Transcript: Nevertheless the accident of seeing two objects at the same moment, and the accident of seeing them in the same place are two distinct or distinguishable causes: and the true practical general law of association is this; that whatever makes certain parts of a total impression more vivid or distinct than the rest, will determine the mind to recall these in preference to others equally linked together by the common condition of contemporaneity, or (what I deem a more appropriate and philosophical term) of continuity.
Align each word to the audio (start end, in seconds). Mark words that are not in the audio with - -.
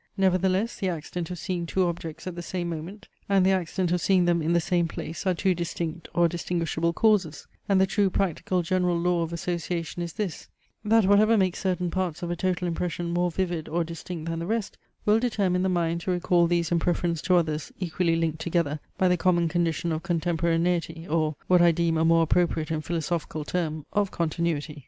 Nevertheless 0.17 0.77
the 0.77 0.89
accident 0.89 1.29
of 1.29 1.37
seeing 1.37 1.67
two 1.67 1.83
objects 1.85 2.25
at 2.25 2.33
the 2.33 2.41
same 2.41 2.69
moment, 2.69 3.07
and 3.29 3.45
the 3.45 3.51
accident 3.51 3.91
of 3.91 4.01
seeing 4.01 4.25
them 4.25 4.41
in 4.41 4.51
the 4.53 4.59
same 4.59 4.87
place 4.87 5.27
are 5.27 5.35
two 5.35 5.53
distinct 5.53 6.07
or 6.15 6.27
distinguishable 6.27 6.91
causes: 6.91 7.45
and 7.69 7.79
the 7.79 7.85
true 7.85 8.09
practical 8.09 8.63
general 8.63 8.97
law 8.99 9.21
of 9.21 9.31
association 9.31 10.01
is 10.01 10.13
this; 10.13 10.47
that 10.83 11.05
whatever 11.05 11.37
makes 11.37 11.59
certain 11.59 11.91
parts 11.91 12.23
of 12.23 12.31
a 12.31 12.35
total 12.35 12.67
impression 12.67 13.11
more 13.13 13.29
vivid 13.29 13.69
or 13.69 13.83
distinct 13.83 14.27
than 14.27 14.39
the 14.39 14.47
rest, 14.47 14.75
will 15.05 15.19
determine 15.19 15.61
the 15.61 15.69
mind 15.69 16.01
to 16.01 16.09
recall 16.09 16.47
these 16.47 16.71
in 16.71 16.79
preference 16.79 17.21
to 17.21 17.35
others 17.35 17.71
equally 17.79 18.15
linked 18.15 18.39
together 18.39 18.79
by 18.97 19.07
the 19.07 19.15
common 19.17 19.47
condition 19.47 19.91
of 19.91 20.01
contemporaneity, 20.01 21.05
or 21.07 21.35
(what 21.45 21.61
I 21.61 21.71
deem 21.71 21.99
a 21.99 22.03
more 22.05 22.23
appropriate 22.23 22.71
and 22.71 22.83
philosophical 22.83 23.43
term) 23.45 23.85
of 23.93 24.09
continuity. 24.09 24.79